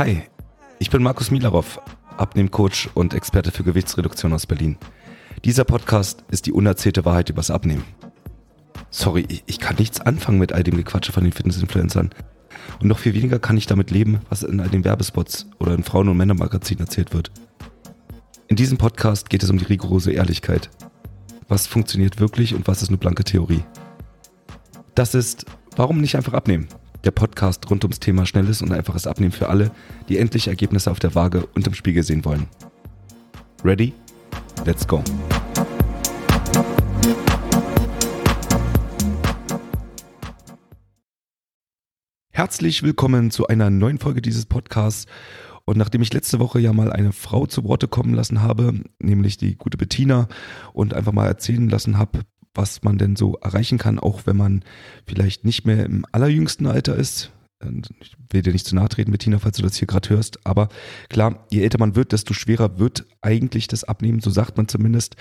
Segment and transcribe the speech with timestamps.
[0.00, 0.22] Hi,
[0.78, 1.78] ich bin Markus Milarov,
[2.16, 4.78] Abnehmcoach und Experte für Gewichtsreduktion aus Berlin.
[5.44, 7.84] Dieser Podcast ist die unerzählte Wahrheit übers Abnehmen.
[8.88, 12.14] Sorry, ich kann nichts anfangen mit all dem Gequatsche von den Fitnessinfluencern.
[12.80, 15.84] Und noch viel weniger kann ich damit leben, was in all den Werbespots oder in
[15.84, 17.30] Frauen- und Männermagazinen erzählt wird.
[18.48, 20.70] In diesem Podcast geht es um die rigorose Ehrlichkeit.
[21.46, 23.64] Was funktioniert wirklich und was ist nur blanke Theorie?
[24.94, 25.44] Das ist
[25.76, 26.68] Warum nicht einfach abnehmen?
[27.02, 29.70] Der Podcast rund ums Thema schnelles und einfaches Abnehmen für alle,
[30.10, 32.46] die endlich Ergebnisse auf der Waage und im Spiegel sehen wollen.
[33.64, 33.94] Ready?
[34.66, 35.02] Let's go!
[42.30, 45.06] Herzlich willkommen zu einer neuen Folge dieses Podcasts.
[45.64, 49.38] Und nachdem ich letzte Woche ja mal eine Frau zu Worte kommen lassen habe, nämlich
[49.38, 50.28] die gute Bettina,
[50.74, 52.20] und einfach mal erzählen lassen habe,
[52.54, 54.64] was man denn so erreichen kann, auch wenn man
[55.06, 57.30] vielleicht nicht mehr im allerjüngsten Alter ist.
[58.00, 60.44] Ich will dir nicht zu nahe treten, Bettina, falls du das hier gerade hörst.
[60.46, 60.68] Aber
[61.10, 64.20] klar, je älter man wird, desto schwerer wird eigentlich das Abnehmen.
[64.20, 65.16] So sagt man zumindest.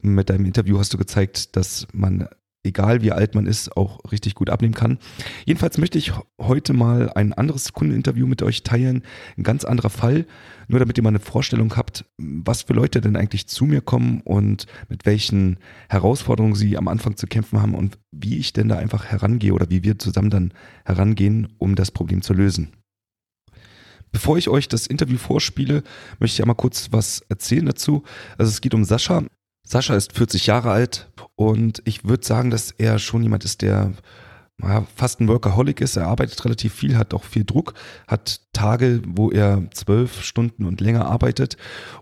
[0.00, 2.28] Mit deinem Interview hast du gezeigt, dass man
[2.64, 4.98] egal wie alt man ist, auch richtig gut abnehmen kann.
[5.44, 9.02] Jedenfalls möchte ich heute mal ein anderes Kundeninterview mit euch teilen.
[9.36, 10.26] Ein ganz anderer Fall,
[10.66, 14.22] nur damit ihr mal eine Vorstellung habt, was für Leute denn eigentlich zu mir kommen
[14.22, 18.78] und mit welchen Herausforderungen sie am Anfang zu kämpfen haben und wie ich denn da
[18.78, 20.54] einfach herangehe oder wie wir zusammen dann
[20.84, 22.72] herangehen, um das Problem zu lösen.
[24.10, 25.82] Bevor ich euch das Interview vorspiele,
[26.20, 28.04] möchte ich einmal kurz was erzählen dazu.
[28.38, 29.24] Also es geht um Sascha.
[29.64, 33.92] Sascha ist 40 Jahre alt und ich würde sagen, dass er schon jemand ist, der
[34.94, 35.96] fast ein Workaholic ist.
[35.96, 37.74] Er arbeitet relativ viel, hat auch viel Druck,
[38.06, 41.56] hat Tage, wo er zwölf Stunden und länger arbeitet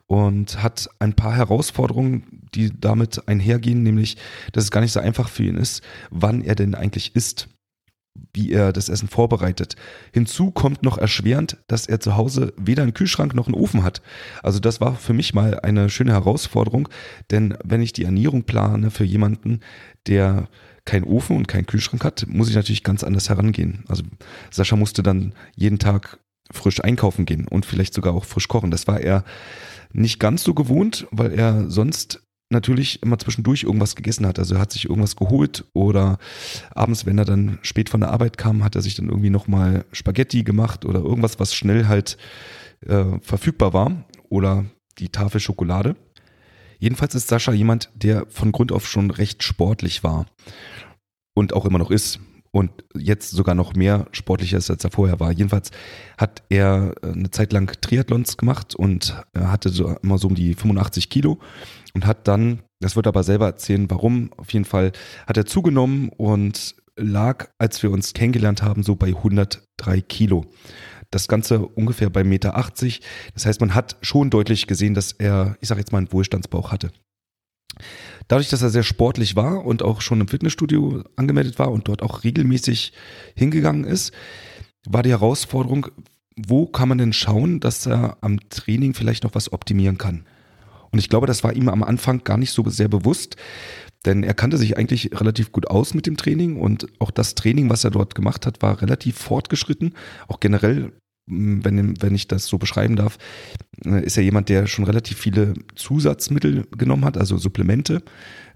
[0.06, 4.18] und hat ein paar Herausforderungen, die damit einhergehen, nämlich,
[4.52, 7.48] dass es gar nicht so einfach für ihn ist, wann er denn eigentlich isst
[8.34, 9.76] wie er das Essen vorbereitet.
[10.12, 14.02] Hinzu kommt noch erschwerend, dass er zu Hause weder einen Kühlschrank noch einen Ofen hat.
[14.42, 16.88] Also das war für mich mal eine schöne Herausforderung,
[17.30, 19.60] denn wenn ich die Ernährung plane für jemanden,
[20.06, 20.48] der
[20.84, 23.84] keinen Ofen und keinen Kühlschrank hat, muss ich natürlich ganz anders herangehen.
[23.88, 24.02] Also
[24.50, 26.18] Sascha musste dann jeden Tag
[26.50, 28.70] frisch einkaufen gehen und vielleicht sogar auch frisch kochen.
[28.70, 29.24] Das war er
[29.92, 32.22] nicht ganz so gewohnt, weil er sonst
[32.52, 34.38] natürlich immer zwischendurch irgendwas gegessen hat.
[34.38, 36.18] Also er hat sich irgendwas geholt oder
[36.74, 39.84] abends, wenn er dann spät von der Arbeit kam, hat er sich dann irgendwie nochmal
[39.92, 42.16] Spaghetti gemacht oder irgendwas, was schnell halt
[42.86, 44.64] äh, verfügbar war oder
[44.98, 45.96] die Tafel Schokolade.
[46.78, 50.26] Jedenfalls ist Sascha jemand, der von Grund auf schon recht sportlich war
[51.34, 52.20] und auch immer noch ist
[52.52, 55.32] und jetzt sogar noch mehr sportlicher ist, als er vorher war.
[55.32, 55.70] Jedenfalls
[56.18, 60.34] hat er äh, eine Zeit lang Triathlons gemacht und er hatte so immer so um
[60.34, 61.38] die 85 Kilo
[61.94, 64.92] und hat dann, das wird er aber selber erzählen, warum, auf jeden Fall
[65.26, 70.44] hat er zugenommen und lag, als wir uns kennengelernt haben, so bei 103 Kilo.
[71.10, 72.64] Das Ganze ungefähr bei 1,80 Meter.
[73.34, 76.72] Das heißt, man hat schon deutlich gesehen, dass er, ich sage jetzt mal, einen Wohlstandsbauch
[76.72, 76.90] hatte.
[78.28, 82.02] Dadurch, dass er sehr sportlich war und auch schon im Fitnessstudio angemeldet war und dort
[82.02, 82.92] auch regelmäßig
[83.34, 84.12] hingegangen ist,
[84.86, 85.88] war die Herausforderung,
[86.36, 90.24] wo kann man denn schauen, dass er am Training vielleicht noch was optimieren kann?
[90.90, 93.36] Und ich glaube, das war ihm am Anfang gar nicht so sehr bewusst,
[94.04, 97.70] denn er kannte sich eigentlich relativ gut aus mit dem Training und auch das Training,
[97.70, 99.94] was er dort gemacht hat, war relativ fortgeschritten.
[100.26, 100.92] Auch generell
[101.26, 103.18] wenn, wenn ich das so beschreiben darf,
[103.84, 108.02] äh, ist er jemand, der schon relativ viele Zusatzmittel genommen hat, also Supplemente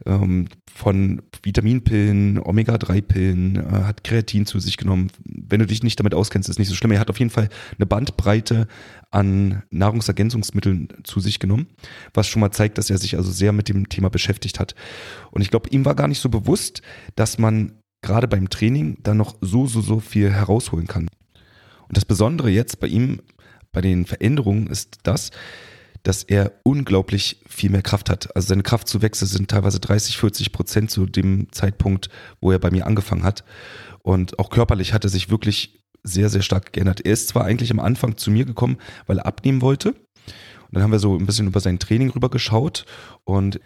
[0.04, 5.10] ähm, von Vitaminpillen, Omega-3-Pillen, äh, hat Kreatin zu sich genommen.
[5.24, 6.92] Wenn du dich nicht damit auskennst, ist nicht so schlimm.
[6.92, 8.66] Er hat auf jeden Fall eine Bandbreite
[9.10, 11.68] an Nahrungsergänzungsmitteln zu sich genommen,
[12.14, 14.74] was schon mal zeigt, dass er sich also sehr mit dem Thema beschäftigt hat.
[15.30, 16.82] Und ich glaube, ihm war gar nicht so bewusst,
[17.14, 17.72] dass man
[18.02, 21.08] gerade beim Training da noch so, so, so viel herausholen kann.
[21.88, 23.20] Und das Besondere jetzt bei ihm,
[23.72, 25.30] bei den Veränderungen, ist das,
[26.02, 28.34] dass er unglaublich viel mehr Kraft hat.
[28.36, 32.10] Also seine Kraftzuwächse sind teilweise 30, 40 Prozent zu dem Zeitpunkt,
[32.40, 33.44] wo er bei mir angefangen hat.
[34.02, 37.00] Und auch körperlich hat er sich wirklich sehr, sehr stark geändert.
[37.04, 39.88] Er ist zwar eigentlich am Anfang zu mir gekommen, weil er abnehmen wollte.
[39.90, 42.86] Und dann haben wir so ein bisschen über sein Training rüber geschaut
[43.24, 43.60] und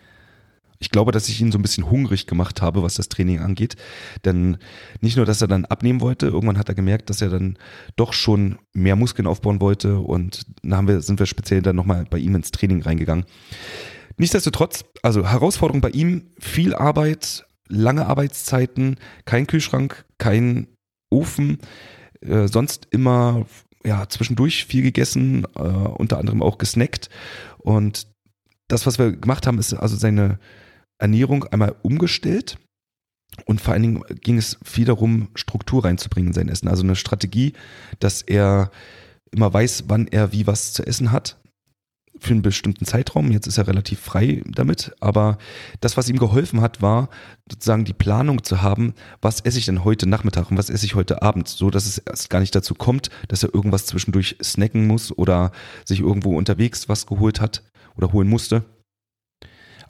[0.80, 3.76] ich glaube, dass ich ihn so ein bisschen hungrig gemacht habe, was das Training angeht.
[4.24, 4.56] Denn
[5.00, 7.58] nicht nur, dass er dann abnehmen wollte, irgendwann hat er gemerkt, dass er dann
[7.96, 12.06] doch schon mehr Muskeln aufbauen wollte und dann haben wir, sind wir speziell dann nochmal
[12.08, 13.26] bei ihm ins Training reingegangen.
[14.16, 20.66] Nichtsdestotrotz, also Herausforderung bei ihm, viel Arbeit, lange Arbeitszeiten, kein Kühlschrank, kein
[21.10, 21.58] Ofen,
[22.22, 23.46] äh, sonst immer
[23.84, 27.10] ja, zwischendurch viel gegessen, äh, unter anderem auch gesnackt.
[27.58, 28.06] Und
[28.68, 30.38] das, was wir gemacht haben, ist also seine
[31.00, 32.58] Ernährung einmal umgestellt.
[33.46, 36.68] Und vor allen Dingen ging es viel darum, Struktur reinzubringen in sein Essen.
[36.68, 37.52] Also eine Strategie,
[37.98, 38.70] dass er
[39.30, 41.40] immer weiß, wann er wie was zu essen hat
[42.18, 43.30] für einen bestimmten Zeitraum.
[43.30, 45.38] Jetzt ist er relativ frei damit, aber
[45.80, 47.08] das, was ihm geholfen hat, war
[47.50, 50.94] sozusagen die Planung zu haben, was esse ich denn heute Nachmittag und was esse ich
[50.94, 54.86] heute Abend, so dass es erst gar nicht dazu kommt, dass er irgendwas zwischendurch snacken
[54.86, 55.52] muss oder
[55.84, 57.62] sich irgendwo unterwegs was geholt hat
[57.96, 58.64] oder holen musste.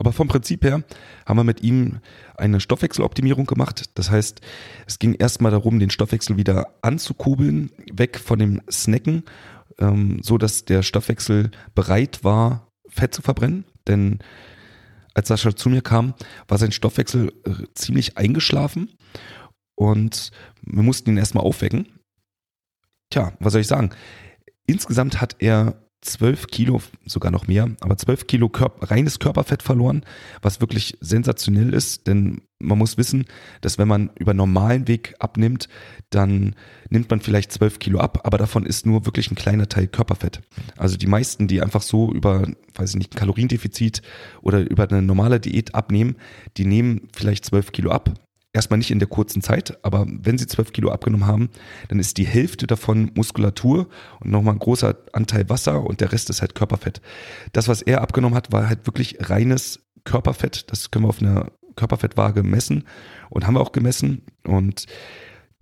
[0.00, 0.82] Aber vom Prinzip her
[1.26, 2.00] haben wir mit ihm
[2.36, 3.90] eine Stoffwechseloptimierung gemacht.
[3.94, 4.40] Das heißt,
[4.86, 9.22] es ging erstmal darum, den Stoffwechsel wieder anzukurbeln, weg von dem Snacken
[9.80, 13.64] ähm, so dass der Stoffwechsel bereit war, Fett zu verbrennen.
[13.88, 14.18] Denn
[15.14, 16.14] als Sascha zu mir kam,
[16.46, 18.90] war sein Stoffwechsel äh, ziemlich eingeschlafen
[19.74, 20.30] und
[20.62, 21.88] wir mussten ihn erstmal aufwecken.
[23.10, 23.90] Tja, was soll ich sagen?
[24.66, 30.02] Insgesamt hat er 12 Kilo, sogar noch mehr, aber 12 Kilo Körper, reines Körperfett verloren,
[30.40, 33.24] was wirklich sensationell ist, denn man muss wissen,
[33.60, 35.68] dass wenn man über normalen Weg abnimmt,
[36.10, 36.54] dann
[36.88, 40.40] nimmt man vielleicht 12 Kilo ab, aber davon ist nur wirklich ein kleiner Teil Körperfett.
[40.76, 44.02] Also die meisten, die einfach so über, weiß ich nicht, ein Kaloriendefizit
[44.42, 46.16] oder über eine normale Diät abnehmen,
[46.56, 48.14] die nehmen vielleicht 12 Kilo ab,
[48.52, 51.50] erstmal nicht in der kurzen Zeit, aber wenn sie 12 Kilo abgenommen haben,
[51.88, 53.88] dann ist die Hälfte davon Muskulatur
[54.20, 57.00] und nochmal ein großer Anteil Wasser und der Rest ist halt Körperfett.
[57.52, 60.70] Das, was er abgenommen hat, war halt wirklich reines Körperfett.
[60.70, 62.84] Das können wir auf einer Körperfettwaage messen
[63.28, 64.86] und haben wir auch gemessen und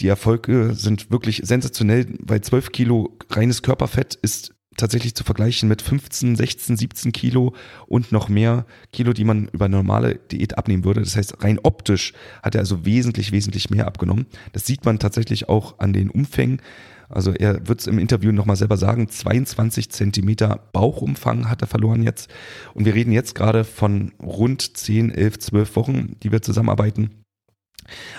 [0.00, 5.82] die Erfolge sind wirklich sensationell, weil 12 Kilo reines Körperfett ist tatsächlich zu vergleichen mit
[5.82, 7.54] 15, 16, 17 Kilo
[7.86, 11.00] und noch mehr Kilo, die man über normale Diät abnehmen würde.
[11.00, 14.26] Das heißt, rein optisch hat er also wesentlich, wesentlich mehr abgenommen.
[14.52, 16.62] Das sieht man tatsächlich auch an den Umfängen.
[17.10, 22.02] Also er wird es im Interview nochmal selber sagen, 22 Zentimeter Bauchumfang hat er verloren
[22.02, 22.30] jetzt.
[22.74, 27.24] Und wir reden jetzt gerade von rund 10, 11, 12 Wochen, die wir zusammenarbeiten.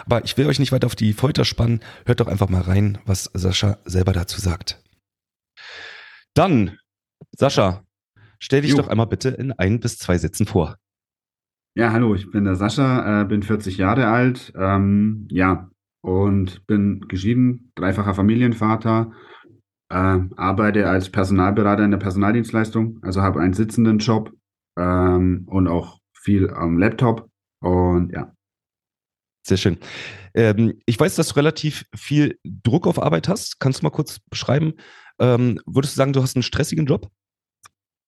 [0.06, 1.82] Aber ich will euch nicht weiter auf die Folter spannen.
[2.06, 4.82] Hört doch einfach mal rein, was Sascha selber dazu sagt.
[6.40, 6.78] Dann,
[7.36, 7.84] Sascha,
[8.40, 8.78] stell dich jo.
[8.78, 10.78] doch einmal bitte in ein bis zwei Sätzen vor.
[11.76, 15.70] Ja, hallo, ich bin der Sascha, äh, bin 40 Jahre alt, ähm, ja,
[16.00, 19.12] und bin geschieden, dreifacher Familienvater,
[19.90, 24.32] äh, arbeite als Personalberater in der Personaldienstleistung, also habe einen sitzenden Job
[24.78, 28.32] ähm, und auch viel am Laptop und ja.
[29.46, 29.78] Sehr schön.
[30.34, 33.60] Ähm, ich weiß, dass du relativ viel Druck auf Arbeit hast.
[33.60, 34.74] Kannst du mal kurz beschreiben,
[35.20, 37.10] ähm, würdest du sagen, du hast einen stressigen Job?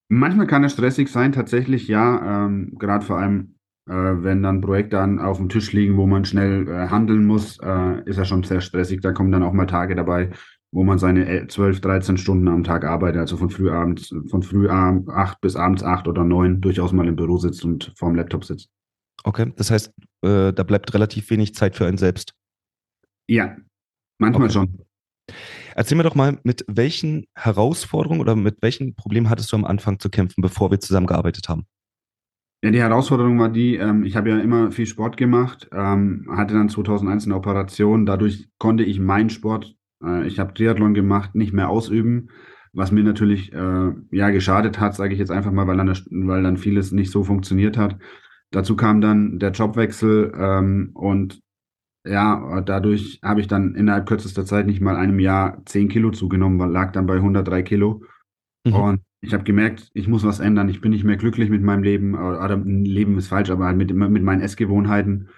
[0.09, 2.45] Manchmal kann er stressig sein, tatsächlich ja.
[2.45, 3.55] Ähm, Gerade vor allem,
[3.87, 7.59] äh, wenn dann Projekte an, auf dem Tisch liegen, wo man schnell äh, handeln muss,
[7.59, 8.99] äh, ist er schon sehr stressig.
[9.01, 10.31] Da kommen dann auch mal Tage dabei,
[10.73, 14.69] wo man seine 12, 13 Stunden am Tag arbeitet, also von früh abends, von früh
[14.69, 18.69] acht bis abends acht oder neun durchaus mal im Büro sitzt und vorm Laptop sitzt.
[19.23, 19.93] Okay, das heißt,
[20.23, 22.33] äh, da bleibt relativ wenig Zeit für einen selbst.
[23.29, 23.55] Ja,
[24.17, 24.53] manchmal okay.
[24.53, 24.85] schon.
[25.75, 29.99] Erzähl mir doch mal, mit welchen Herausforderungen oder mit welchen Problemen hattest du am Anfang
[29.99, 31.65] zu kämpfen, bevor wir zusammengearbeitet haben?
[32.63, 36.53] Ja, die Herausforderung war die, ähm, ich habe ja immer viel Sport gemacht, ähm, hatte
[36.53, 41.53] dann 2001 eine Operation, dadurch konnte ich meinen Sport, äh, ich habe Triathlon gemacht, nicht
[41.53, 42.29] mehr ausüben,
[42.71, 46.43] was mir natürlich äh, ja geschadet hat, sage ich jetzt einfach mal, weil dann, weil
[46.43, 47.97] dann vieles nicht so funktioniert hat.
[48.51, 51.41] Dazu kam dann der Jobwechsel ähm, und
[52.05, 56.71] ja, dadurch habe ich dann innerhalb kürzester Zeit nicht mal einem Jahr 10 Kilo zugenommen,
[56.71, 58.03] lag dann bei 103 Kilo.
[58.65, 58.73] Mhm.
[58.73, 60.69] Und ich habe gemerkt, ich muss was ändern.
[60.69, 62.15] Ich bin nicht mehr glücklich mit meinem Leben.
[62.15, 65.29] Oder Leben ist falsch, aber halt mit, mit meinen Essgewohnheiten.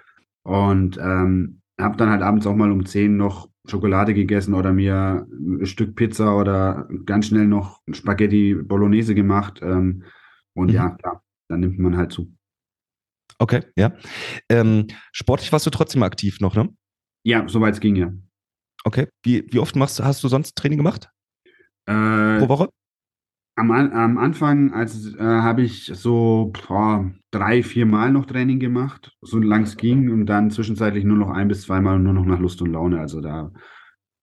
[0.42, 5.26] Und ähm, habe dann halt abends auch mal um 10 noch Schokolade gegessen oder mir
[5.30, 9.60] ein Stück Pizza oder ganz schnell noch Spaghetti Bolognese gemacht.
[9.62, 10.04] Ähm,
[10.54, 10.74] und mhm.
[10.74, 12.32] ja, klar, dann nimmt man halt zu.
[13.38, 13.92] Okay, ja.
[14.48, 16.68] Ähm, sportlich warst du trotzdem aktiv noch, ne?
[17.24, 18.12] Ja, soweit es ging, ja.
[18.84, 19.08] Okay.
[19.22, 21.10] Wie, wie oft machst, hast du sonst Training gemacht?
[21.86, 22.68] Äh, Pro Woche?
[23.56, 29.16] Am, am Anfang als, äh, habe ich so boah, drei, vier Mal noch Training gemacht,
[29.22, 32.40] so lang es ging, und dann zwischenzeitlich nur noch ein bis zweimal nur noch nach
[32.40, 32.98] Lust und Laune.
[32.98, 33.52] Also da,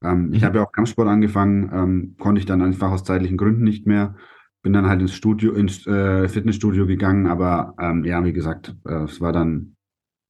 [0.03, 0.33] ähm, mhm.
[0.33, 3.87] ich habe ja auch Kampfsport angefangen, ähm, konnte ich dann einfach aus zeitlichen Gründen nicht
[3.87, 4.15] mehr
[4.61, 9.03] bin dann halt ins Studio, ins äh, Fitnessstudio gegangen, aber ähm, ja, wie gesagt, äh,
[9.03, 9.75] es war dann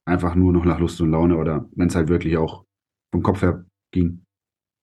[0.04, 2.64] einfach nur noch nach Lust und Laune oder wenn es halt wirklich auch
[3.12, 4.24] vom Kopf her ging.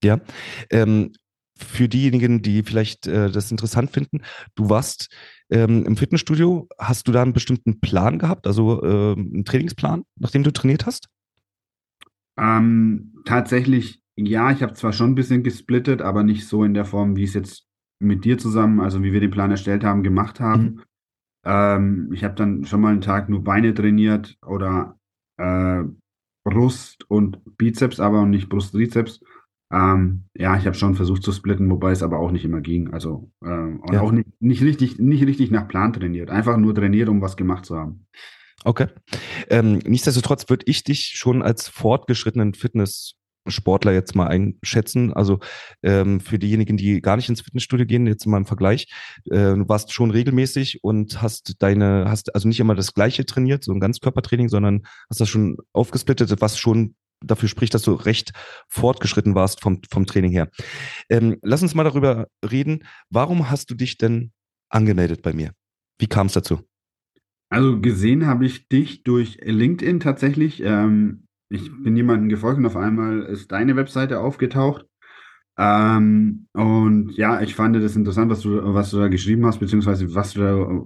[0.03, 0.21] Ja.
[0.69, 1.11] Ähm,
[1.57, 4.21] für diejenigen, die vielleicht äh, das interessant finden,
[4.55, 5.13] du warst
[5.49, 10.43] ähm, im Fitnessstudio, hast du da einen bestimmten Plan gehabt, also äh, einen Trainingsplan, nachdem
[10.43, 11.09] du trainiert hast?
[12.37, 16.85] Ähm, tatsächlich, ja, ich habe zwar schon ein bisschen gesplittet, aber nicht so in der
[16.85, 17.68] Form, wie es jetzt
[17.99, 20.63] mit dir zusammen, also wie wir den Plan erstellt haben, gemacht haben.
[20.63, 20.81] Mhm.
[21.45, 24.97] Ähm, ich habe dann schon mal einen Tag nur Beine trainiert oder
[25.37, 25.83] äh,
[26.43, 29.21] Brust und Bizeps, aber nicht Brust-Trizeps.
[29.71, 32.91] Ähm, ja, ich habe schon versucht zu splitten, wobei es aber auch nicht immer ging.
[32.91, 34.01] Also äh, und Ja.
[34.01, 36.29] auch nicht, nicht richtig, nicht richtig nach Plan trainiert.
[36.29, 38.07] Einfach nur trainiert, um was gemacht zu haben.
[38.65, 38.87] Okay.
[39.49, 42.53] Ähm, nichtsdestotrotz würde ich dich schon als fortgeschrittenen
[43.49, 45.13] Fitnesssportler jetzt mal einschätzen.
[45.13, 45.39] Also
[45.83, 48.87] ähm, für diejenigen, die gar nicht ins Fitnessstudio gehen, jetzt mal im Vergleich,
[49.25, 53.63] äh, du warst schon regelmäßig und hast deine, hast also nicht immer das Gleiche trainiert,
[53.63, 58.31] so ein Ganzkörpertraining, sondern hast das schon aufgesplittet, was schon dafür spricht, dass du recht
[58.69, 60.49] fortgeschritten warst vom, vom Training her.
[61.09, 62.85] Ähm, lass uns mal darüber reden.
[63.09, 64.31] Warum hast du dich denn
[64.69, 65.51] angemeldet bei mir?
[65.99, 66.61] Wie kam es dazu?
[67.51, 70.61] Also gesehen habe ich dich durch LinkedIn tatsächlich.
[70.63, 74.85] Ähm, ich bin jemandem gefolgt und auf einmal ist deine Webseite aufgetaucht.
[75.57, 80.13] Ähm, und ja, ich fand das interessant, was du, was du da geschrieben hast, beziehungsweise
[80.15, 80.85] was du da.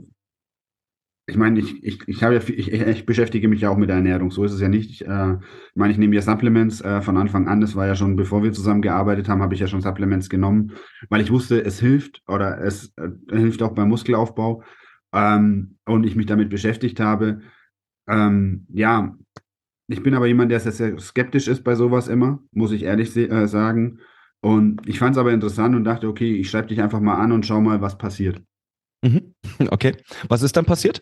[1.25, 3.97] Ich meine, ich, ich, ich habe ja, ich, ich beschäftige mich ja auch mit der
[3.97, 4.31] Ernährung.
[4.31, 4.89] So ist es ja nicht.
[4.89, 5.37] Ich, äh,
[5.75, 7.61] meine, ich nehme ja Supplements äh, von Anfang an.
[7.61, 10.73] Das war ja schon, bevor wir zusammen gearbeitet haben, habe ich ja schon Supplements genommen,
[11.09, 14.63] weil ich wusste, es hilft oder es äh, hilft auch beim Muskelaufbau.
[15.13, 17.41] Ähm, und ich mich damit beschäftigt habe.
[18.07, 19.15] Ähm, ja,
[19.93, 23.15] ich bin aber jemand, der sehr, sehr skeptisch ist bei sowas immer, muss ich ehrlich
[23.15, 23.99] äh, sagen.
[24.41, 27.31] Und ich fand es aber interessant und dachte, okay, ich schreibe dich einfach mal an
[27.31, 28.41] und schau mal, was passiert.
[29.03, 29.33] Mhm.
[29.69, 29.95] Okay.
[30.29, 31.01] Was ist dann passiert?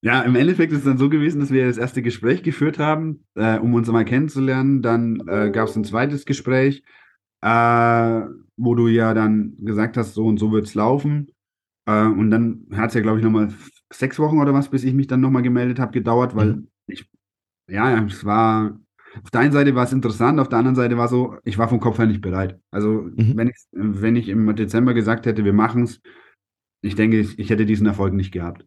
[0.00, 3.24] Ja, im Endeffekt ist es dann so gewesen, dass wir das erste Gespräch geführt haben,
[3.34, 4.80] äh, um uns mal kennenzulernen.
[4.82, 6.82] Dann äh, gab es ein zweites Gespräch,
[7.42, 8.20] äh,
[8.56, 11.32] wo du ja dann gesagt hast, so und so wird es laufen.
[11.86, 13.52] Äh, und dann hat es ja, glaube ich, nochmal
[13.92, 16.68] sechs Wochen oder was, bis ich mich dann nochmal gemeldet habe, gedauert, weil Mhm.
[17.68, 18.78] Ja, es war,
[19.22, 21.68] auf der einen Seite war es interessant, auf der anderen Seite war so, ich war
[21.68, 22.58] vom Kopf her nicht bereit.
[22.70, 23.36] Also, Mhm.
[23.36, 26.00] wenn ich, wenn ich im Dezember gesagt hätte, wir machen es,
[26.82, 28.66] ich denke, ich, ich hätte diesen Erfolg nicht gehabt.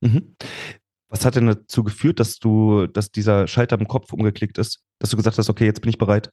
[0.00, 0.36] Mhm.
[1.08, 5.10] Was hat denn dazu geführt, dass du, dass dieser Schalter im Kopf umgeklickt ist, dass
[5.10, 6.30] du gesagt hast, okay, jetzt bin ich bereit?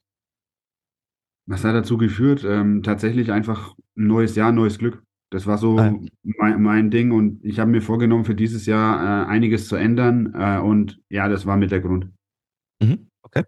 [1.46, 2.44] Was hat dazu geführt?
[2.46, 5.04] Ähm, tatsächlich einfach ein neues Jahr, neues Glück.
[5.34, 5.98] Das war so ja.
[6.38, 10.34] mein, mein Ding und ich habe mir vorgenommen, für dieses Jahr äh, einiges zu ändern
[10.38, 12.10] äh, und ja, das war mit der Grund.
[12.80, 13.08] Mhm.
[13.24, 13.44] Okay.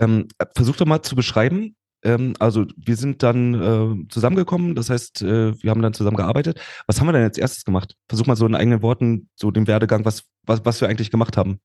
[0.00, 1.76] Ähm, versuch doch mal zu beschreiben.
[2.02, 6.58] Ähm, also wir sind dann äh, zusammengekommen, das heißt, äh, wir haben dann zusammen gearbeitet.
[6.86, 7.96] Was haben wir denn als erstes gemacht?
[8.08, 11.36] Versuch mal so in eigenen Worten, so den Werdegang, was, was, was wir eigentlich gemacht
[11.36, 11.58] haben.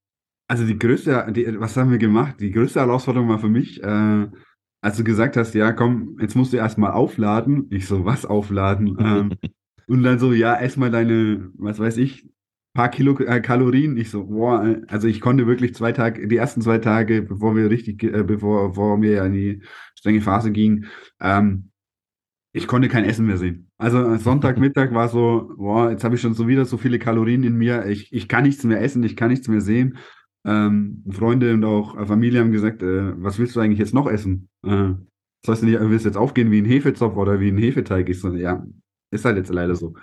[0.49, 2.41] Also die größte, die, was haben wir gemacht?
[2.41, 4.27] Die größte Herausforderung war für mich, äh,
[4.85, 7.65] als du gesagt hast, ja, komm, jetzt musst du erstmal aufladen.
[7.71, 8.95] Ich so, was aufladen?
[9.05, 9.31] Ähm,
[9.87, 12.29] und dann so, ja, ess mal deine, was weiß ich,
[12.73, 13.97] paar Kilo äh, Kalorien.
[13.97, 17.55] Ich so, boah, äh, also ich konnte wirklich zwei Tage, die ersten zwei Tage, bevor
[17.55, 19.61] wir richtig, äh, bevor, bevor wir ja in die
[19.95, 20.85] strenge Phase gingen,
[21.19, 21.71] ähm,
[22.53, 23.71] ich konnte kein Essen mehr sehen.
[23.79, 27.55] Also Sonntagmittag war so, boah, jetzt habe ich schon so wieder so viele Kalorien in
[27.55, 27.87] mir.
[27.87, 29.97] Ich, ich kann nichts mehr essen, ich kann nichts mehr sehen.
[30.45, 34.07] Ähm, Freunde und auch äh, Familie haben gesagt, äh, was willst du eigentlich jetzt noch
[34.07, 34.47] essen?
[34.63, 34.93] Äh,
[35.45, 38.09] sollst du nicht, willst du jetzt aufgehen wie ein Hefezopf oder wie ein Hefeteig?
[38.09, 38.65] Ich so, ja,
[39.11, 39.95] ist halt jetzt leider so.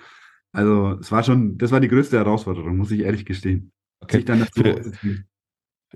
[0.52, 3.72] Also es war schon, das war die größte Herausforderung, muss ich ehrlich gestehen.
[4.00, 4.16] Okay.
[4.16, 5.24] Sich dann dazu Für-.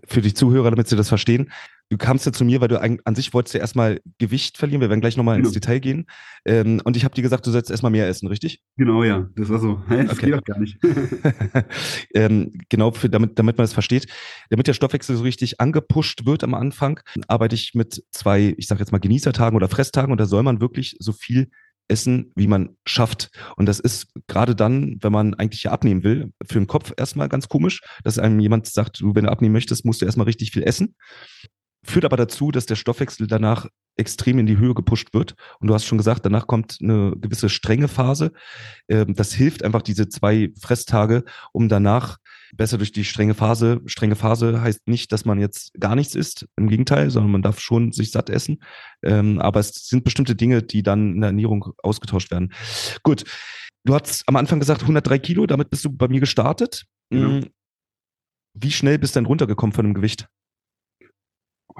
[0.04, 1.50] Für die Zuhörer, damit sie das verstehen.
[1.88, 4.80] Du kamst ja zu mir, weil du ein, an sich wolltest ja erstmal Gewicht verlieren.
[4.80, 5.54] Wir werden gleich nochmal ins Genau.
[5.54, 6.06] Detail gehen.
[6.44, 8.60] Ähm, und ich habe dir gesagt, du sollst erstmal mehr essen, richtig?
[8.76, 9.80] Genau, ja, das war so.
[9.88, 10.26] Das Okay.
[10.26, 10.78] geht doch gar nicht.
[12.14, 14.06] ähm, genau, für, damit, damit man es versteht.
[14.50, 18.80] Damit der Stoffwechsel so richtig angepusht wird am Anfang, arbeite ich mit zwei, ich sage
[18.80, 21.50] jetzt mal Genießertagen oder Fresstagen und da soll man wirklich so viel
[21.88, 23.30] essen, wie man schafft.
[23.56, 27.28] Und das ist gerade dann, wenn man eigentlich ja abnehmen will, für den Kopf erstmal
[27.28, 30.50] ganz komisch, dass einem jemand sagt, du, wenn du abnehmen möchtest, musst du erstmal richtig
[30.50, 30.94] viel essen.
[31.84, 33.66] Führt aber dazu, dass der Stoffwechsel danach
[33.96, 35.34] extrem in die Höhe gepusht wird.
[35.60, 38.32] Und du hast schon gesagt, danach kommt eine gewisse strenge Phase.
[38.88, 42.18] Ähm, das hilft einfach diese zwei Fresstage, um danach
[42.56, 43.80] besser durch die strenge Phase.
[43.86, 47.60] Strenge Phase heißt nicht, dass man jetzt gar nichts isst, im Gegenteil, sondern man darf
[47.60, 48.62] schon sich satt essen.
[49.02, 52.52] Ähm, aber es sind bestimmte Dinge, die dann in der Ernährung ausgetauscht werden.
[53.02, 53.24] Gut.
[53.84, 56.86] Du hast am Anfang gesagt 103 Kilo, damit bist du bei mir gestartet.
[57.10, 57.46] Genau.
[58.54, 60.28] Wie schnell bist du denn runtergekommen von dem Gewicht?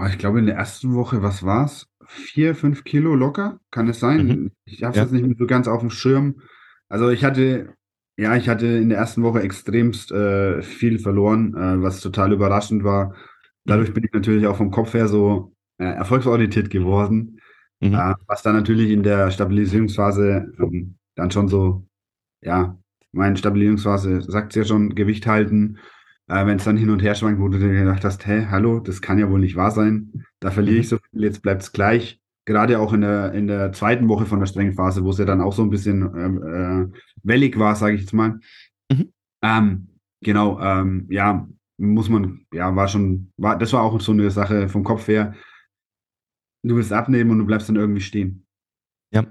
[0.08, 1.86] Ich glaube, in der ersten Woche, was war's?
[2.06, 3.60] Vier, fünf Kilo locker?
[3.70, 4.26] Kann es sein?
[4.26, 4.52] Mhm.
[4.66, 5.02] Ich habe es Ja.
[5.04, 6.42] jetzt nicht so ganz auf dem Schirm.
[6.88, 7.74] Also ich hatte,
[8.16, 12.84] ja, ich hatte in der ersten Woche extremst äh, viel verloren, äh, was total überraschend
[12.84, 13.14] war.
[13.66, 17.40] Dadurch bin ich natürlich auch vom Kopf her so äh, erfolgsorientiert geworden,
[17.80, 17.92] Mhm.
[17.92, 21.86] äh, was dann natürlich in der Stabilisierungsphase ähm, dann schon so,
[22.42, 22.78] ja,
[23.12, 25.78] meine Stabilisierungsphase sagt ja schon, Gewicht halten.
[26.28, 28.80] Äh, Wenn es dann hin und her schwankt, wo du dir gedacht hast, hä, hallo,
[28.80, 30.24] das kann ja wohl nicht wahr sein.
[30.40, 30.90] Da verliere ich Mhm.
[30.90, 32.20] so viel, jetzt bleibt es gleich.
[32.46, 35.24] Gerade auch in der, in der zweiten Woche von der strengen Phase, wo es ja
[35.24, 36.42] dann auch so ein bisschen ähm,
[36.92, 38.38] äh, wellig war, sage ich jetzt mal.
[38.90, 39.12] Mhm.
[39.42, 39.88] Ähm,
[40.22, 41.46] genau, ähm, ja,
[41.78, 45.34] muss man, ja, war schon, war, das war auch so eine Sache vom Kopf her.
[46.62, 48.46] du willst abnehmen und du bleibst dann irgendwie stehen.
[49.12, 49.26] Ja.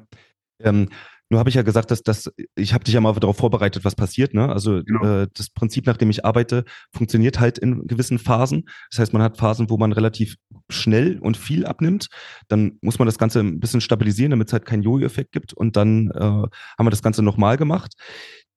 [1.30, 3.96] Nur habe ich ja gesagt, dass das, ich habe dich ja mal darauf vorbereitet, was
[3.96, 4.34] passiert.
[4.36, 4.48] Ne?
[4.48, 5.24] Also genau.
[5.24, 8.66] äh, das Prinzip, nach dem ich arbeite, funktioniert halt in gewissen Phasen.
[8.92, 10.36] Das heißt, man hat Phasen, wo man relativ
[10.70, 12.08] schnell und viel abnimmt.
[12.48, 15.54] Dann muss man das Ganze ein bisschen stabilisieren, damit es halt keinen Jojo-Effekt gibt.
[15.54, 17.94] Und dann äh, haben wir das Ganze nochmal gemacht.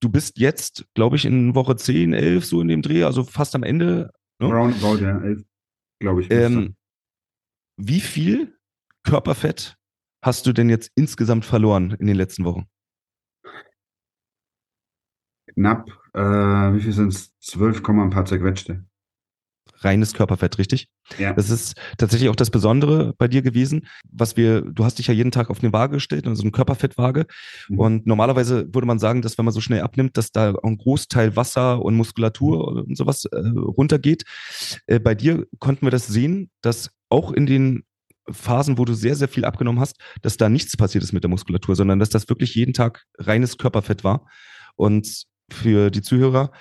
[0.00, 3.54] Du bist jetzt, glaube ich, in Woche 10, 11 so in dem Dreh, also fast
[3.54, 4.10] am Ende.
[4.40, 4.46] Ne?
[4.46, 5.42] Roundabout, ja, 11,
[6.00, 6.30] glaube ich.
[6.30, 6.76] Ähm,
[7.78, 8.58] wie viel
[9.04, 9.77] Körperfett
[10.22, 12.66] hast du denn jetzt insgesamt verloren in den letzten Wochen?
[15.54, 17.32] Knapp, äh, wie viel sind es?
[17.40, 18.84] 12, ein paar zerquetschte.
[19.80, 20.88] Reines Körperfett, richtig?
[21.18, 21.32] Ja.
[21.32, 25.14] Das ist tatsächlich auch das Besondere bei dir gewesen, was wir, du hast dich ja
[25.14, 27.26] jeden Tag auf eine Waage gestellt, also eine Körperfettwaage.
[27.68, 27.78] Mhm.
[27.78, 31.37] Und normalerweise würde man sagen, dass wenn man so schnell abnimmt, dass da ein Großteil
[31.37, 34.25] Wasser und Muskulatur und sowas äh, runtergeht.
[34.87, 37.84] Äh, bei dir konnten wir das sehen, dass auch in den
[38.30, 41.30] Phasen, wo du sehr, sehr viel abgenommen hast, dass da nichts passiert ist mit der
[41.30, 44.26] Muskulatur, sondern dass das wirklich jeden Tag reines Körperfett war.
[44.76, 46.52] Und für die Zuhörer,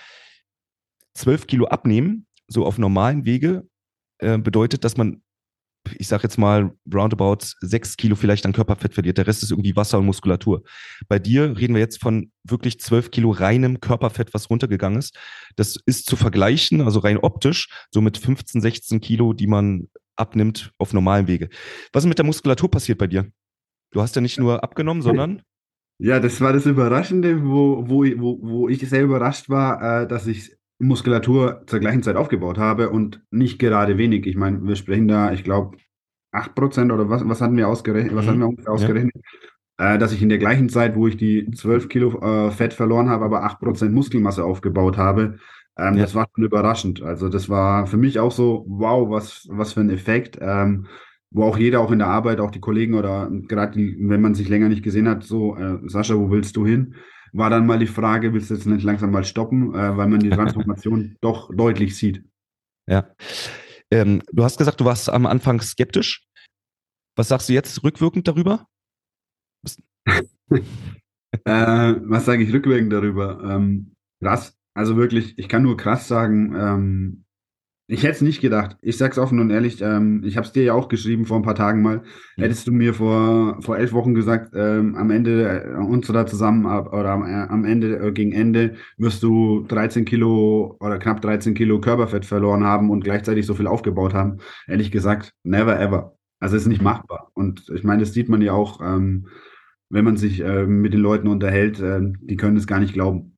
[1.13, 3.67] zwölf Kilo abnehmen, so auf normalen Wege,
[4.19, 5.21] äh, bedeutet, dass man,
[5.97, 9.17] ich sage jetzt mal, roundabout sechs Kilo vielleicht an Körperfett verliert.
[9.17, 10.63] Der Rest ist irgendwie Wasser und Muskulatur.
[11.07, 15.17] Bei dir reden wir jetzt von wirklich zwölf Kilo reinem Körperfett, was runtergegangen ist.
[15.55, 20.73] Das ist zu vergleichen, also rein optisch, so mit 15, 16 Kilo, die man abnimmt
[20.77, 21.49] auf normalem Wege.
[21.93, 23.31] Was ist mit der Muskulatur passiert bei dir?
[23.91, 25.41] Du hast ja nicht nur abgenommen, sondern.
[25.99, 30.27] Ja, das war das Überraschende, wo, wo, wo, wo ich sehr überrascht war, äh, dass
[30.27, 34.27] ich Muskulatur zur gleichen Zeit aufgebaut habe und nicht gerade wenig.
[34.27, 35.77] Ich meine, wir sprechen da, ich glaube,
[36.33, 39.13] 8% oder was, was hatten wir ausgerechnet, was hatten wir ausgerechnet?
[39.79, 39.95] Ja.
[39.95, 43.09] Äh, dass ich in der gleichen Zeit, wo ich die 12 Kilo äh, Fett verloren
[43.09, 45.37] habe, aber 8% Muskelmasse aufgebaut habe.
[45.77, 46.03] Ähm, ja.
[46.03, 47.01] Das war schon überraschend.
[47.01, 50.37] Also das war für mich auch so, wow, was, was für ein Effekt.
[50.41, 50.87] Ähm,
[51.31, 54.47] wo auch jeder auch in der Arbeit, auch die Kollegen oder gerade wenn man sich
[54.47, 56.95] länger nicht gesehen hat, so, äh, Sascha, wo willst du hin?
[57.33, 60.19] War dann mal die Frage, willst du jetzt nicht langsam mal stoppen, äh, weil man
[60.19, 62.23] die Transformation doch deutlich sieht.
[62.89, 63.13] Ja.
[63.91, 66.25] Ähm, du hast gesagt, du warst am Anfang skeptisch.
[67.15, 68.65] Was sagst du jetzt rückwirkend darüber?
[70.07, 70.61] äh,
[71.43, 73.41] was sage ich rückwirkend darüber?
[73.43, 74.56] Ähm, krass.
[74.77, 77.23] Also wirklich, ich kann nur krass sagen, ähm,
[77.87, 78.77] ich hätte es nicht gedacht.
[78.81, 81.41] Ich sag's offen und ehrlich, ähm, ich habe es dir ja auch geschrieben vor ein
[81.41, 82.03] paar Tagen mal.
[82.35, 82.43] Ja.
[82.43, 87.09] Hättest du mir vor, vor elf Wochen gesagt, ähm, am Ende äh, unserer Zusammenarbeit oder
[87.09, 91.81] am, äh, am Ende, äh, gegen Ende wirst du 13 Kilo oder knapp 13 Kilo
[91.81, 94.37] Körperfett verloren haben und gleichzeitig so viel aufgebaut haben.
[94.67, 96.17] Ehrlich gesagt, never ever.
[96.39, 97.31] Also ist nicht machbar.
[97.33, 99.27] Und ich meine, das sieht man ja auch, ähm,
[99.89, 103.36] wenn man sich äh, mit den Leuten unterhält, äh, die können es gar nicht glauben.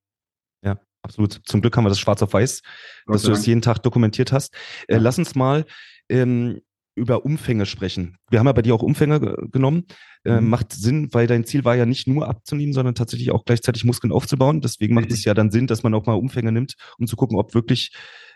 [1.10, 1.42] Absolut.
[1.44, 2.62] Zum Glück haben wir das schwarz auf weiß,
[3.06, 4.54] Gott dass du das jeden Tag dokumentiert hast.
[4.88, 5.66] Äh, lass uns mal
[6.08, 6.62] ähm,
[6.96, 8.18] über Umfänge sprechen.
[8.30, 9.20] Wir haben ja bei dir auch Umfänge
[9.52, 9.86] genommen.
[10.24, 10.50] Äh, mhm.
[10.50, 14.14] Macht Sinn, weil dein Ziel war ja nicht nur abzunehmen, sondern tatsächlich auch gleichzeitig Muskeln
[14.14, 14.62] aufzubauen.
[14.62, 17.40] Deswegen macht es ja dann Sinn, dass man auch mal Umfänge nimmt, um zu gucken,
[17.40, 17.92] ob wirklich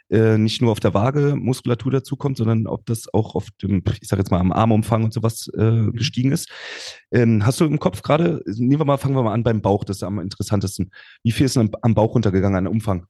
[0.10, 4.08] äh, nicht nur auf der Waage Muskulatur dazukommt, sondern ob das auch auf dem, ich
[4.08, 6.50] sage jetzt mal am Armumfang und sowas äh, gestiegen ist.
[7.12, 9.84] Ähm, hast du im Kopf gerade, nehmen wir mal, fangen wir mal an beim Bauch,
[9.84, 10.92] das ist am interessantesten.
[11.24, 13.08] Wie viel ist denn am Bauch runtergegangen an Umfang?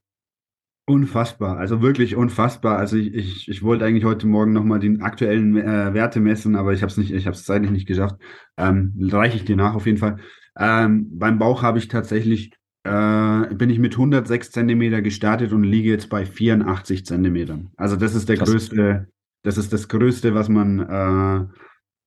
[0.86, 2.76] Unfassbar, also wirklich unfassbar.
[2.76, 6.74] Also ich, ich, ich wollte eigentlich heute Morgen nochmal die aktuellen äh, Werte messen, aber
[6.74, 8.16] ich habe es nicht, ich habe es zeitlich nicht geschafft.
[8.58, 10.18] Ähm, reiche ich dir nach auf jeden Fall.
[10.58, 12.52] Ähm, beim Bauch habe ich tatsächlich
[12.84, 17.70] äh, bin ich mit 106 Zentimeter gestartet und liege jetzt bei 84 Zentimetern.
[17.76, 18.50] Also das ist der Krass.
[18.50, 19.08] größte,
[19.42, 21.46] das ist das Größte, was man, äh,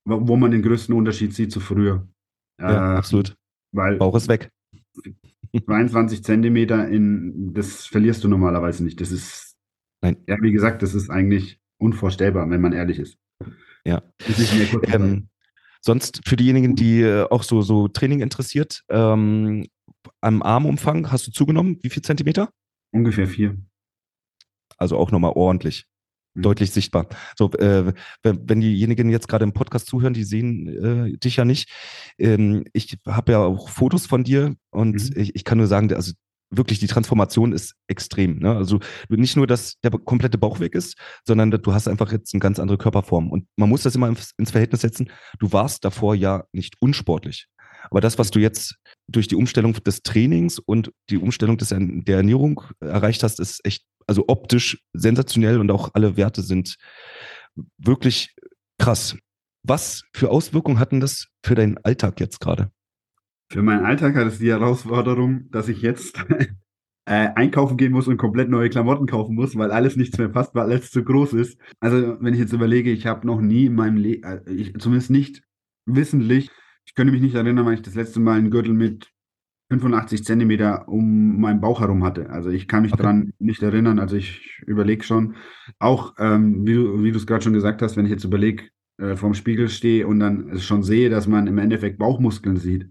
[0.06, 2.08] wo man den größten Unterschied sieht zu früher.
[2.62, 3.36] Ja, äh, absolut.
[3.72, 4.52] Weil Bauch ist weg.
[5.66, 9.02] 22 Zentimeter in, das verlierst du normalerweise nicht.
[9.02, 9.56] Das ist,
[10.02, 10.18] Nein.
[10.28, 13.18] ja, wie gesagt, das ist eigentlich unvorstellbar, wenn man ehrlich ist.
[13.86, 14.04] Ja.
[14.84, 15.30] Ähm,
[15.82, 19.66] sonst für diejenigen, die äh, auch so, so Training interessiert, ähm,
[20.22, 21.80] am Armumfang hast du zugenommen?
[21.82, 22.50] Wie viel Zentimeter?
[22.91, 23.58] Ungefähr vier.
[24.78, 25.86] Also auch nochmal ordentlich.
[26.34, 26.41] Mhm.
[26.43, 27.08] Deutlich sichtbar.
[27.38, 27.93] So, äh,
[28.24, 31.70] wenn, diejenigen jetzt gerade im Podcast zuhören, die sehen äh, dich ja nicht.
[32.17, 35.22] Ähm, ich habe ja auch Fotos von dir und mhm.
[35.22, 36.13] ich, ich kann nur sagen, also
[36.50, 38.39] wirklich die Transformation ist extrem.
[38.39, 38.56] Ne?
[38.56, 42.39] Also nicht nur, dass der komplette Bauch weg ist, sondern du hast einfach jetzt eine
[42.39, 43.30] ganz andere Körperform.
[43.32, 45.12] Und man muss das immer ins Verhältnis setzen.
[45.39, 47.48] Du warst davor ja nicht unsportlich.
[47.89, 48.76] Aber das, was du jetzt
[49.08, 53.86] durch die Umstellung des Trainings und die Umstellung des, der Ernährung erreicht hast, ist echt,
[54.08, 56.78] also optisch sensationell und auch alle Werte sind
[57.78, 58.36] wirklich
[58.78, 59.17] krass.
[59.63, 62.71] Was für Auswirkungen hatten das für deinen Alltag jetzt gerade?
[63.52, 66.23] Für meinen Alltag hat es die Herausforderung, dass ich jetzt
[67.06, 70.54] äh, einkaufen gehen muss und komplett neue Klamotten kaufen muss, weil alles nichts mehr passt,
[70.54, 71.58] weil alles zu groß ist.
[71.80, 75.43] Also wenn ich jetzt überlege, ich habe noch nie in meinem Leben, äh, zumindest nicht
[75.86, 76.57] wissentlich, ich
[76.97, 79.13] könnte mich nicht erinnern, weil ich das letzte Mal einen Gürtel mit
[79.69, 82.29] 85 Zentimeter um meinen Bauch herum hatte.
[82.31, 83.03] Also ich kann mich okay.
[83.03, 83.99] daran nicht erinnern.
[83.99, 85.36] Also ich überlege schon,
[85.77, 88.63] auch ähm, wie du es gerade schon gesagt hast, wenn ich jetzt überlege,
[88.99, 92.89] äh, vorm Spiegel stehe und dann schon sehe, dass man im Endeffekt Bauchmuskeln sieht.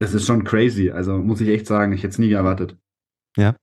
[0.00, 0.90] Das ist schon crazy.
[0.90, 2.76] Also muss ich echt sagen, ich hätte es nie erwartet.
[3.38, 3.56] Ja.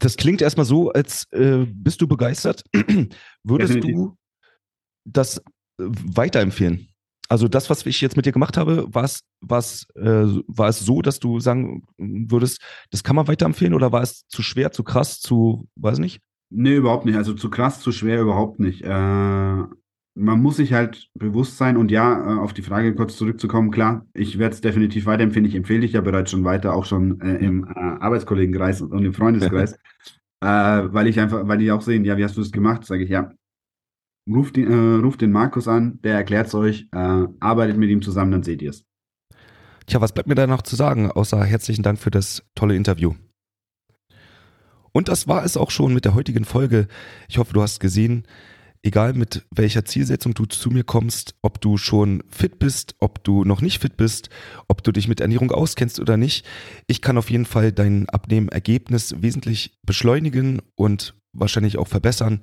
[0.00, 2.62] Das klingt erstmal so, als äh, bist du begeistert.
[3.44, 3.94] Würdest Definitiv.
[3.94, 4.16] du
[5.04, 5.42] das äh,
[5.78, 6.91] weiterempfehlen?
[7.28, 11.02] Also das, was ich jetzt mit dir gemacht habe, war es, äh, war es so,
[11.02, 15.20] dass du sagen würdest, das kann man weiterempfehlen oder war es zu schwer, zu krass,
[15.20, 16.20] zu, weiß nicht?
[16.50, 17.16] Nee, überhaupt nicht.
[17.16, 18.82] Also zu krass, zu schwer überhaupt nicht.
[18.82, 18.88] Äh,
[20.14, 24.06] man muss sich halt bewusst sein und ja, äh, auf die Frage kurz zurückzukommen, klar,
[24.12, 25.48] ich werde es definitiv weiterempfehlen.
[25.48, 29.14] Ich empfehle dich ja bereits schon weiter, auch schon äh, im äh, Arbeitskollegenkreis und im
[29.14, 29.72] Freundeskreis,
[30.40, 32.84] äh, weil ich einfach, weil die auch sehen, ja, wie hast du das gemacht?
[32.84, 33.30] Sage ich, ja,
[34.28, 38.02] ruft den, äh, ruft den Markus an, der erklärt es euch, äh, arbeitet mit ihm
[38.02, 38.84] zusammen, dann seht ihr es.
[39.86, 43.14] Tja, was bleibt mir da noch zu sagen, außer herzlichen Dank für das tolle Interview.
[44.92, 46.86] Und das war es auch schon mit der heutigen Folge.
[47.28, 48.24] Ich hoffe, du hast gesehen,
[48.82, 53.44] egal mit welcher Zielsetzung du zu mir kommst, ob du schon fit bist, ob du
[53.44, 54.28] noch nicht fit bist,
[54.68, 56.46] ob du dich mit Ernährung auskennst oder nicht,
[56.86, 62.42] ich kann auf jeden Fall dein Abnehmergebnis wesentlich beschleunigen und wahrscheinlich auch verbessern.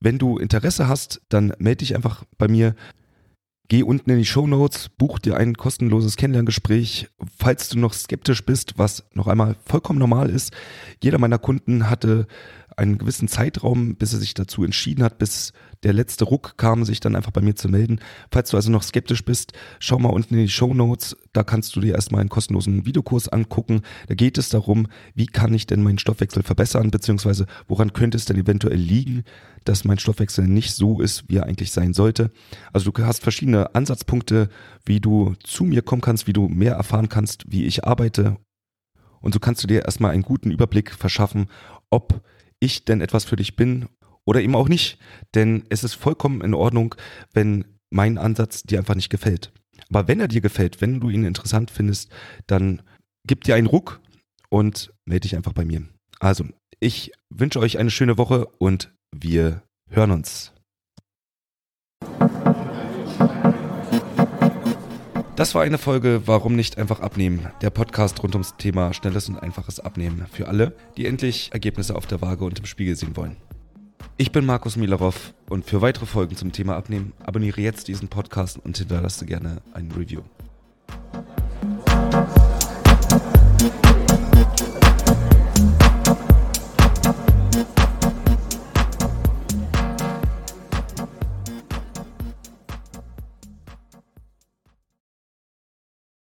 [0.00, 2.74] Wenn du Interesse hast, dann melde dich einfach bei mir.
[3.68, 7.08] Geh unten in die Show Notes, buch dir ein kostenloses Kennenlerngespräch.
[7.36, 10.54] Falls du noch skeptisch bist, was noch einmal vollkommen normal ist,
[11.02, 12.26] jeder meiner Kunden hatte
[12.78, 17.00] einen gewissen Zeitraum, bis er sich dazu entschieden hat, bis der letzte Ruck kam, sich
[17.00, 18.00] dann einfach bei mir zu melden.
[18.30, 21.16] Falls du also noch skeptisch bist, schau mal unten in die Show Notes.
[21.32, 23.82] Da kannst du dir erstmal einen kostenlosen Videokurs angucken.
[24.08, 28.24] Da geht es darum, wie kann ich denn meinen Stoffwechsel verbessern, beziehungsweise woran könnte es
[28.24, 29.24] denn eventuell liegen,
[29.64, 32.30] dass mein Stoffwechsel nicht so ist, wie er eigentlich sein sollte.
[32.72, 34.48] Also du hast verschiedene Ansatzpunkte,
[34.84, 38.36] wie du zu mir kommen kannst, wie du mehr erfahren kannst, wie ich arbeite.
[39.20, 41.46] Und so kannst du dir erstmal einen guten Überblick verschaffen,
[41.90, 42.22] ob
[42.60, 43.88] ich denn etwas für dich bin
[44.24, 44.98] oder eben auch nicht.
[45.34, 46.94] Denn es ist vollkommen in Ordnung,
[47.32, 49.52] wenn mein Ansatz dir einfach nicht gefällt.
[49.88, 52.10] Aber wenn er dir gefällt, wenn du ihn interessant findest,
[52.46, 52.82] dann
[53.26, 54.00] gib dir einen Ruck
[54.50, 55.82] und melde dich einfach bei mir.
[56.20, 56.44] Also,
[56.80, 60.52] ich wünsche euch eine schöne Woche und wir hören uns.
[65.38, 67.46] Das war eine Folge Warum nicht einfach abnehmen?
[67.60, 72.06] Der Podcast rund ums Thema schnelles und einfaches Abnehmen für alle, die endlich Ergebnisse auf
[72.06, 73.36] der Waage und im Spiegel sehen wollen.
[74.16, 78.58] Ich bin Markus Milarov und für weitere Folgen zum Thema Abnehmen abonniere jetzt diesen Podcast
[78.64, 80.22] und hinterlasse gerne ein Review.